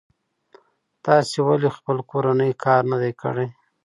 تاسې 1.05 1.37
ولې 1.47 1.69
خپل 1.77 1.97
کورنی 2.11 2.51
کار 2.63 2.81
نه 2.91 2.97
دی 3.01 3.11
کړی؟ 3.21 3.47